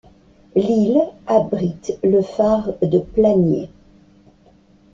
[0.55, 3.69] L'île abrite le phare de Planier.